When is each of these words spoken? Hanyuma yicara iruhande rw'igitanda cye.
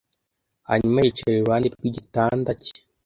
Hanyuma 0.67 0.97
yicara 1.01 1.35
iruhande 1.37 1.67
rw'igitanda 1.75 2.51
cye. 2.63 2.73